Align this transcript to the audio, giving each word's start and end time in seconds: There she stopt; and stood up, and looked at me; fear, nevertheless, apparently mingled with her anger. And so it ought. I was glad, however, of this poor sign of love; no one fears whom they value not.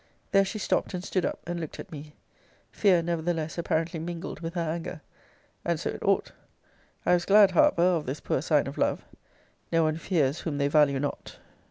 There 0.31 0.45
she 0.45 0.57
stopt; 0.57 0.95
and 0.95 1.03
stood 1.03 1.27
up, 1.27 1.41
and 1.47 1.59
looked 1.59 1.79
at 1.79 1.91
me; 1.91 2.15
fear, 2.71 3.03
nevertheless, 3.03 3.59
apparently 3.59 3.99
mingled 3.99 4.39
with 4.39 4.55
her 4.55 4.61
anger. 4.67 5.01
And 5.63 5.79
so 5.79 5.91
it 5.91 6.01
ought. 6.01 6.31
I 7.05 7.13
was 7.13 7.23
glad, 7.23 7.51
however, 7.51 7.83
of 7.83 8.07
this 8.07 8.19
poor 8.19 8.41
sign 8.41 8.65
of 8.65 8.79
love; 8.79 9.05
no 9.71 9.83
one 9.83 9.97
fears 9.97 10.39
whom 10.39 10.57
they 10.57 10.69
value 10.69 10.99
not. 10.99 11.37